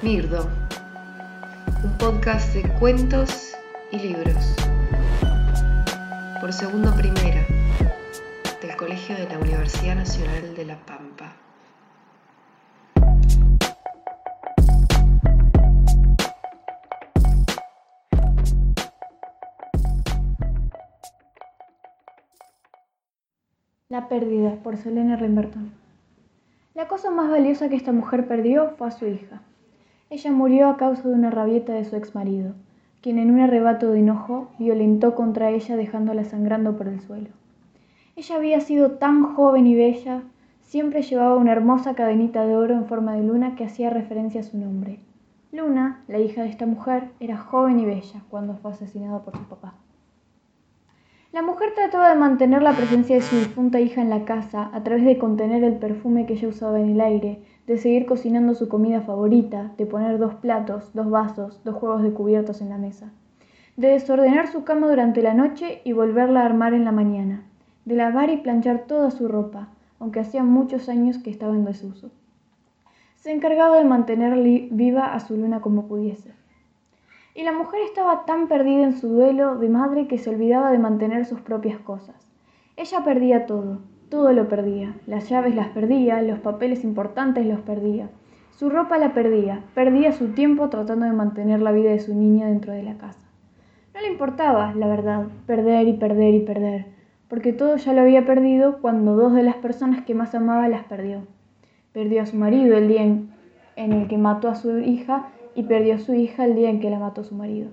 Mirdo, 0.00 0.48
un 1.82 1.98
podcast 1.98 2.54
de 2.54 2.62
cuentos 2.78 3.52
y 3.90 3.98
libros, 3.98 4.54
por 6.40 6.52
segundo 6.52 6.94
primera, 6.94 7.44
del 8.62 8.76
Colegio 8.76 9.16
de 9.16 9.28
la 9.28 9.40
Universidad 9.40 9.96
Nacional 9.96 10.54
de 10.54 10.64
La 10.66 10.76
Pampa. 10.86 11.34
La 23.88 24.08
pérdida, 24.08 24.54
por 24.62 24.76
Selena 24.76 25.16
Rimberton. 25.16 25.72
La 26.74 26.86
cosa 26.86 27.10
más 27.10 27.28
valiosa 27.28 27.68
que 27.68 27.74
esta 27.74 27.90
mujer 27.90 28.28
perdió 28.28 28.76
fue 28.78 28.86
a 28.86 28.90
su 28.92 29.04
hija. 29.04 29.42
Ella 30.10 30.32
murió 30.32 30.68
a 30.68 30.76
causa 30.78 31.06
de 31.06 31.14
una 31.14 31.30
rabieta 31.30 31.74
de 31.74 31.84
su 31.84 31.94
exmarido, 31.94 32.54
quien 33.02 33.18
en 33.18 33.30
un 33.30 33.40
arrebato 33.40 33.90
de 33.90 33.98
enojo 33.98 34.48
violentó 34.58 35.14
contra 35.14 35.50
ella 35.50 35.76
dejándola 35.76 36.24
sangrando 36.24 36.76
por 36.76 36.88
el 36.88 37.00
suelo. 37.00 37.28
Ella 38.16 38.36
había 38.36 38.60
sido 38.60 38.92
tan 38.92 39.34
joven 39.34 39.66
y 39.66 39.74
bella, 39.74 40.22
siempre 40.62 41.02
llevaba 41.02 41.36
una 41.36 41.52
hermosa 41.52 41.94
cadenita 41.94 42.46
de 42.46 42.56
oro 42.56 42.74
en 42.74 42.86
forma 42.86 43.14
de 43.14 43.22
luna 43.22 43.54
que 43.54 43.64
hacía 43.64 43.90
referencia 43.90 44.40
a 44.40 44.44
su 44.44 44.58
nombre. 44.58 44.98
Luna, 45.52 46.02
la 46.08 46.18
hija 46.18 46.42
de 46.42 46.48
esta 46.48 46.66
mujer, 46.66 47.10
era 47.20 47.36
joven 47.36 47.78
y 47.78 47.84
bella 47.84 48.22
cuando 48.30 48.54
fue 48.54 48.72
asesinada 48.72 49.22
por 49.22 49.36
su 49.36 49.44
papá. 49.44 49.74
La 51.30 51.42
mujer 51.42 51.74
trataba 51.74 52.08
de 52.08 52.18
mantener 52.18 52.62
la 52.62 52.72
presencia 52.72 53.14
de 53.14 53.20
su 53.20 53.36
difunta 53.36 53.80
hija 53.80 54.00
en 54.00 54.08
la 54.08 54.24
casa 54.24 54.70
a 54.72 54.82
través 54.82 55.04
de 55.04 55.18
contener 55.18 55.62
el 55.62 55.76
perfume 55.76 56.24
que 56.24 56.32
ella 56.32 56.48
usaba 56.48 56.80
en 56.80 56.88
el 56.88 57.02
aire, 57.02 57.42
de 57.66 57.76
seguir 57.76 58.06
cocinando 58.06 58.54
su 58.54 58.66
comida 58.66 59.02
favorita, 59.02 59.72
de 59.76 59.84
poner 59.84 60.16
dos 60.16 60.36
platos, 60.36 60.90
dos 60.94 61.10
vasos, 61.10 61.62
dos 61.64 61.74
juegos 61.74 62.02
de 62.02 62.14
cubiertos 62.14 62.62
en 62.62 62.70
la 62.70 62.78
mesa, 62.78 63.12
de 63.76 63.88
desordenar 63.88 64.48
su 64.48 64.64
cama 64.64 64.88
durante 64.88 65.20
la 65.20 65.34
noche 65.34 65.82
y 65.84 65.92
volverla 65.92 66.40
a 66.40 66.46
armar 66.46 66.72
en 66.72 66.86
la 66.86 66.92
mañana, 66.92 67.44
de 67.84 67.96
lavar 67.96 68.30
y 68.30 68.38
planchar 68.38 68.86
toda 68.86 69.10
su 69.10 69.28
ropa, 69.28 69.68
aunque 70.00 70.20
hacía 70.20 70.42
muchos 70.42 70.88
años 70.88 71.18
que 71.18 71.28
estaba 71.28 71.54
en 71.54 71.66
desuso. 71.66 72.10
Se 73.16 73.32
encargaba 73.32 73.76
de 73.76 73.84
mantener 73.84 74.34
viva 74.70 75.12
a 75.12 75.20
su 75.20 75.36
luna 75.36 75.60
como 75.60 75.88
pudiese. 75.88 76.37
Y 77.38 77.44
la 77.44 77.52
mujer 77.52 77.82
estaba 77.84 78.24
tan 78.24 78.48
perdida 78.48 78.82
en 78.82 78.94
su 78.94 79.06
duelo 79.10 79.58
de 79.58 79.68
madre 79.68 80.08
que 80.08 80.18
se 80.18 80.28
olvidaba 80.28 80.72
de 80.72 80.78
mantener 80.78 81.24
sus 81.24 81.40
propias 81.40 81.78
cosas. 81.78 82.28
Ella 82.76 83.04
perdía 83.04 83.46
todo, 83.46 83.78
todo 84.08 84.32
lo 84.32 84.48
perdía. 84.48 84.96
Las 85.06 85.28
llaves 85.28 85.54
las 85.54 85.68
perdía, 85.68 86.20
los 86.20 86.40
papeles 86.40 86.82
importantes 86.82 87.46
los 87.46 87.60
perdía. 87.60 88.10
Su 88.50 88.70
ropa 88.70 88.98
la 88.98 89.14
perdía, 89.14 89.62
perdía 89.72 90.10
su 90.10 90.30
tiempo 90.30 90.68
tratando 90.68 91.06
de 91.06 91.12
mantener 91.12 91.62
la 91.62 91.70
vida 91.70 91.90
de 91.90 92.00
su 92.00 92.12
niña 92.12 92.48
dentro 92.48 92.72
de 92.72 92.82
la 92.82 92.98
casa. 92.98 93.20
No 93.94 94.00
le 94.00 94.08
importaba, 94.08 94.74
la 94.74 94.88
verdad, 94.88 95.28
perder 95.46 95.86
y 95.86 95.92
perder 95.92 96.34
y 96.34 96.40
perder, 96.40 96.86
porque 97.28 97.52
todo 97.52 97.76
ya 97.76 97.92
lo 97.92 98.00
había 98.00 98.26
perdido 98.26 98.80
cuando 98.80 99.14
dos 99.14 99.32
de 99.32 99.44
las 99.44 99.54
personas 99.54 100.04
que 100.04 100.16
más 100.16 100.34
amaba 100.34 100.66
las 100.66 100.82
perdió. 100.86 101.22
Perdió 101.92 102.22
a 102.22 102.26
su 102.26 102.36
marido 102.36 102.76
el 102.76 102.88
día 102.88 103.04
en, 103.04 103.30
en 103.78 103.92
el 103.92 104.08
que 104.08 104.18
mató 104.18 104.48
a 104.48 104.56
su 104.56 104.78
hija 104.80 105.28
y 105.54 105.62
perdió 105.62 105.94
a 105.94 105.98
su 105.98 106.12
hija 106.12 106.44
el 106.44 106.56
día 106.56 106.68
en 106.68 106.80
que 106.80 106.90
la 106.90 106.98
mató 106.98 107.22
su 107.22 107.34
marido. 107.34 107.70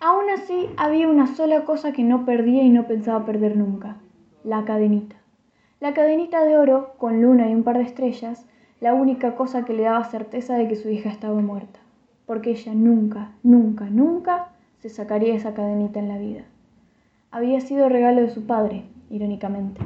Aún 0.00 0.28
así, 0.34 0.68
había 0.76 1.08
una 1.08 1.28
sola 1.28 1.64
cosa 1.64 1.92
que 1.92 2.02
no 2.02 2.26
perdía 2.26 2.62
y 2.64 2.70
no 2.70 2.86
pensaba 2.86 3.24
perder 3.24 3.56
nunca, 3.56 3.96
la 4.42 4.64
cadenita. 4.64 5.16
La 5.80 5.94
cadenita 5.94 6.44
de 6.44 6.58
oro, 6.58 6.94
con 6.98 7.22
luna 7.22 7.48
y 7.48 7.54
un 7.54 7.62
par 7.62 7.78
de 7.78 7.84
estrellas, 7.84 8.46
la 8.80 8.94
única 8.94 9.36
cosa 9.36 9.64
que 9.64 9.72
le 9.72 9.84
daba 9.84 10.04
certeza 10.04 10.56
de 10.56 10.68
que 10.68 10.76
su 10.76 10.90
hija 10.90 11.08
estaba 11.08 11.40
muerta, 11.40 11.78
porque 12.26 12.50
ella 12.50 12.74
nunca, 12.74 13.30
nunca, 13.42 13.84
nunca 13.88 14.48
se 14.80 14.88
sacaría 14.88 15.34
esa 15.34 15.54
cadenita 15.54 16.00
en 16.00 16.08
la 16.08 16.18
vida. 16.18 16.42
Había 17.30 17.60
sido 17.60 17.88
regalo 17.88 18.22
de 18.22 18.30
su 18.30 18.44
padre, 18.46 18.84
irónicamente. 19.08 19.80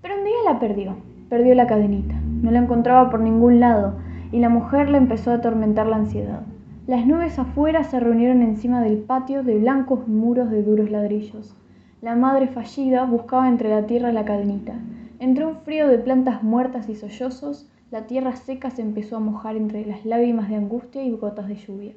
Pero 0.00 0.16
un 0.16 0.24
día 0.24 0.36
la 0.44 0.58
perdió, 0.60 0.96
perdió 1.28 1.54
la 1.54 1.66
cadenita. 1.66 2.14
No 2.42 2.50
la 2.50 2.60
encontraba 2.60 3.10
por 3.10 3.20
ningún 3.20 3.60
lado, 3.60 3.94
y 4.32 4.38
la 4.38 4.48
mujer 4.48 4.90
le 4.90 4.98
empezó 4.98 5.30
a 5.30 5.34
atormentar 5.34 5.86
la 5.86 5.96
ansiedad. 5.96 6.42
Las 6.86 7.06
nubes 7.06 7.38
afuera 7.38 7.84
se 7.84 8.00
reunieron 8.00 8.42
encima 8.42 8.80
del 8.80 8.98
patio 8.98 9.42
de 9.42 9.58
blancos 9.58 10.08
muros 10.08 10.50
de 10.50 10.62
duros 10.62 10.90
ladrillos. 10.90 11.54
La 12.00 12.16
madre 12.16 12.46
fallida 12.46 13.04
buscaba 13.04 13.48
entre 13.48 13.68
la 13.68 13.86
tierra 13.86 14.12
la 14.12 14.24
cadenita. 14.24 14.74
Entre 15.18 15.44
un 15.44 15.56
frío 15.56 15.88
de 15.88 15.98
plantas 15.98 16.42
muertas 16.42 16.88
y 16.88 16.94
sollozos, 16.94 17.68
la 17.90 18.06
tierra 18.06 18.36
seca 18.36 18.70
se 18.70 18.82
empezó 18.82 19.16
a 19.16 19.20
mojar 19.20 19.56
entre 19.56 19.84
las 19.84 20.06
lágrimas 20.06 20.48
de 20.48 20.56
angustia 20.56 21.02
y 21.02 21.10
gotas 21.10 21.48
de 21.48 21.56
lluvia. 21.56 21.92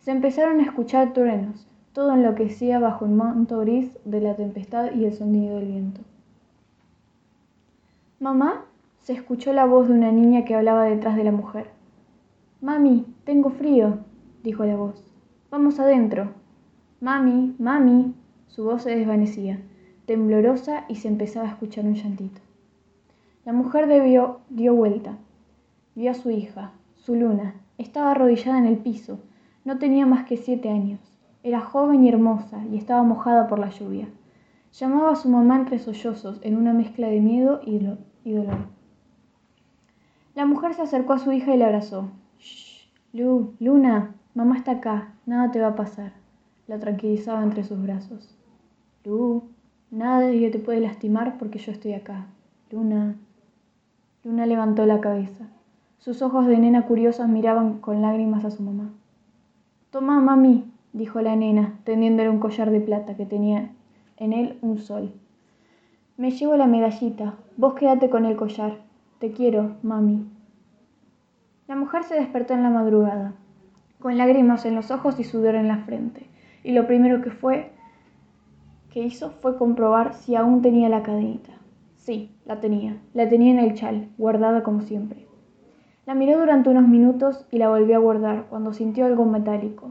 Se 0.00 0.12
empezaron 0.12 0.60
a 0.60 0.64
escuchar 0.64 1.12
truenos, 1.12 1.66
todo 1.92 2.14
enloquecía 2.14 2.78
bajo 2.78 3.04
el 3.04 3.10
manto 3.10 3.58
gris 3.58 3.90
de 4.04 4.20
la 4.20 4.34
tempestad 4.34 4.94
y 4.94 5.04
el 5.04 5.12
sonido 5.12 5.56
del 5.56 5.66
viento. 5.66 6.00
Mamá, 8.20 8.64
se 9.00 9.12
escuchó 9.12 9.52
la 9.52 9.66
voz 9.66 9.88
de 9.88 9.94
una 9.94 10.12
niña 10.12 10.44
que 10.44 10.54
hablaba 10.54 10.84
detrás 10.84 11.16
de 11.16 11.24
la 11.24 11.32
mujer. 11.32 11.70
Mami, 12.60 13.06
tengo 13.24 13.50
frío, 13.50 13.98
dijo 14.42 14.64
la 14.64 14.76
voz. 14.76 15.04
Vamos 15.50 15.78
adentro. 15.78 16.30
Mami, 17.00 17.54
mami. 17.58 18.14
Su 18.48 18.64
voz 18.64 18.82
se 18.82 18.96
desvanecía, 18.96 19.60
temblorosa, 20.06 20.84
y 20.88 20.96
se 20.96 21.08
empezaba 21.08 21.46
a 21.46 21.50
escuchar 21.50 21.84
un 21.84 21.94
llantito. 21.94 22.40
La 23.44 23.52
mujer 23.52 23.86
debió, 23.86 24.40
dio 24.50 24.74
vuelta. 24.74 25.16
Vio 25.94 26.10
a 26.10 26.14
su 26.14 26.30
hija, 26.30 26.72
su 26.96 27.14
luna. 27.14 27.54
Estaba 27.78 28.10
arrodillada 28.10 28.58
en 28.58 28.66
el 28.66 28.78
piso. 28.78 29.20
No 29.64 29.78
tenía 29.78 30.06
más 30.06 30.24
que 30.26 30.36
siete 30.36 30.68
años. 30.68 31.00
Era 31.42 31.60
joven 31.60 32.04
y 32.04 32.08
hermosa, 32.08 32.64
y 32.70 32.76
estaba 32.76 33.02
mojada 33.04 33.46
por 33.46 33.58
la 33.58 33.70
lluvia. 33.70 34.08
Llamaba 34.72 35.12
a 35.12 35.16
su 35.16 35.28
mamá 35.28 35.56
entre 35.56 35.78
sollozos, 35.78 36.40
en 36.42 36.56
una 36.56 36.72
mezcla 36.72 37.08
de 37.08 37.20
miedo 37.20 37.60
y, 37.64 37.78
dolor. 37.78 38.58
La 40.38 40.46
mujer 40.46 40.72
se 40.74 40.82
acercó 40.82 41.14
a 41.14 41.18
su 41.18 41.32
hija 41.32 41.52
y 41.52 41.58
le 41.58 41.64
abrazó. 41.64 42.10
Shh, 42.38 42.86
Lu, 43.12 43.54
Luna, 43.58 44.14
mamá 44.34 44.56
está 44.56 44.70
acá, 44.70 45.14
nada 45.26 45.50
te 45.50 45.60
va 45.60 45.66
a 45.66 45.74
pasar. 45.74 46.12
La 46.68 46.78
tranquilizaba 46.78 47.42
entre 47.42 47.64
sus 47.64 47.82
brazos. 47.82 48.38
Lu, 49.04 49.42
ello 49.90 50.50
te 50.52 50.60
puede 50.60 50.78
lastimar 50.78 51.38
porque 51.38 51.58
yo 51.58 51.72
estoy 51.72 51.94
acá. 51.94 52.26
Luna. 52.70 53.16
Luna 54.22 54.46
levantó 54.46 54.86
la 54.86 55.00
cabeza. 55.00 55.48
Sus 55.98 56.22
ojos 56.22 56.46
de 56.46 56.56
nena 56.56 56.86
curiosas 56.86 57.28
miraban 57.28 57.80
con 57.80 58.00
lágrimas 58.00 58.44
a 58.44 58.52
su 58.52 58.62
mamá. 58.62 58.92
Toma, 59.90 60.20
mami, 60.20 60.70
dijo 60.92 61.20
la 61.20 61.34
nena, 61.34 61.80
tendiéndole 61.82 62.30
un 62.30 62.38
collar 62.38 62.70
de 62.70 62.80
plata 62.80 63.16
que 63.16 63.26
tenía 63.26 63.72
en 64.16 64.32
él 64.32 64.56
un 64.62 64.78
sol. 64.78 65.12
Me 66.16 66.30
llevo 66.30 66.54
la 66.54 66.68
medallita, 66.68 67.34
vos 67.56 67.74
quédate 67.74 68.08
con 68.08 68.24
el 68.24 68.36
collar. 68.36 68.86
Te 69.18 69.32
quiero, 69.32 69.78
mami. 69.82 70.24
La 71.66 71.74
mujer 71.74 72.04
se 72.04 72.14
despertó 72.14 72.54
en 72.54 72.62
la 72.62 72.70
madrugada, 72.70 73.34
con 73.98 74.16
lágrimas 74.16 74.64
en 74.64 74.76
los 74.76 74.92
ojos 74.92 75.18
y 75.18 75.24
sudor 75.24 75.56
en 75.56 75.66
la 75.66 75.78
frente, 75.78 76.28
y 76.62 76.70
lo 76.70 76.86
primero 76.86 77.20
que 77.20 77.32
fue 77.32 77.72
que 78.92 79.02
hizo 79.02 79.30
fue 79.30 79.58
comprobar 79.58 80.14
si 80.14 80.36
aún 80.36 80.62
tenía 80.62 80.88
la 80.88 81.02
cadenita. 81.02 81.50
Sí, 81.96 82.30
la 82.46 82.60
tenía, 82.60 82.96
la 83.12 83.28
tenía 83.28 83.50
en 83.50 83.58
el 83.58 83.74
chal, 83.74 84.08
guardada 84.18 84.62
como 84.62 84.82
siempre. 84.82 85.26
La 86.06 86.14
miró 86.14 86.38
durante 86.38 86.70
unos 86.70 86.86
minutos 86.86 87.44
y 87.50 87.58
la 87.58 87.70
volvió 87.70 87.96
a 87.96 88.00
guardar 88.00 88.46
cuando 88.48 88.72
sintió 88.72 89.04
algo 89.04 89.24
metálico. 89.24 89.90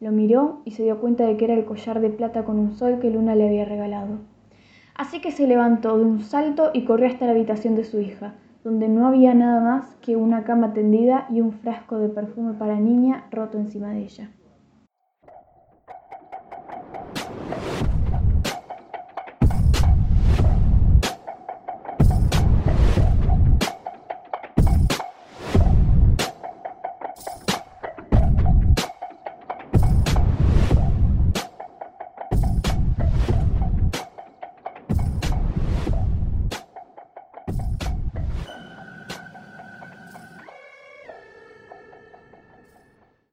Lo 0.00 0.10
miró 0.10 0.62
y 0.64 0.72
se 0.72 0.82
dio 0.82 1.00
cuenta 1.00 1.24
de 1.24 1.36
que 1.36 1.44
era 1.44 1.54
el 1.54 1.64
collar 1.64 2.00
de 2.00 2.10
plata 2.10 2.44
con 2.44 2.58
un 2.58 2.72
sol 2.72 2.98
que 2.98 3.10
Luna 3.10 3.36
le 3.36 3.46
había 3.46 3.66
regalado. 3.66 4.18
Así 4.96 5.20
que 5.20 5.30
se 5.30 5.46
levantó 5.46 5.96
de 5.96 6.04
un 6.04 6.22
salto 6.22 6.70
y 6.74 6.84
corrió 6.84 7.06
hasta 7.06 7.26
la 7.26 7.32
habitación 7.32 7.76
de 7.76 7.84
su 7.84 8.00
hija, 8.00 8.34
donde 8.64 8.88
no 8.88 9.06
había 9.06 9.34
nada 9.34 9.60
más 9.60 9.94
que 10.00 10.16
una 10.16 10.42
cama 10.42 10.72
tendida 10.72 11.26
y 11.30 11.42
un 11.42 11.52
frasco 11.52 11.98
de 11.98 12.08
perfume 12.08 12.54
para 12.54 12.80
niña 12.80 13.26
roto 13.30 13.58
encima 13.58 13.90
de 13.90 14.00
ella. 14.04 14.30